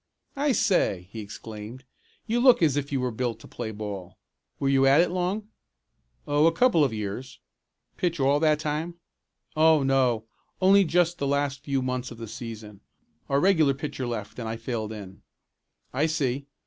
"I 0.35 0.51
say!" 0.51 1.07
he 1.11 1.19
exclaimed, 1.19 1.85
"you 2.25 2.39
look 2.39 2.63
as 2.63 2.75
if 2.75 2.91
you 2.91 2.99
were 2.99 3.11
built 3.11 3.39
to 3.41 3.47
play 3.47 3.69
ball. 3.69 4.17
Were 4.59 4.67
you 4.67 4.87
at 4.87 4.99
it 4.99 5.11
long?" 5.11 5.49
"Oh, 6.27 6.47
a 6.47 6.51
couple 6.51 6.83
of 6.83 6.91
years." 6.91 7.39
"Pitch 7.97 8.19
all 8.19 8.39
that 8.39 8.57
time?" 8.59 8.95
"Oh, 9.55 9.83
no, 9.83 10.25
only 10.59 10.85
just 10.85 11.19
the 11.19 11.27
last 11.27 11.63
few 11.63 11.83
months 11.83 12.09
of 12.09 12.17
the 12.17 12.27
season. 12.27 12.81
Our 13.29 13.39
regular 13.39 13.75
pitcher 13.75 14.07
left 14.07 14.39
and 14.39 14.49
I 14.49 14.57
filled 14.57 14.91
in." 14.91 15.21
"I 15.93 16.07
see. 16.07 16.47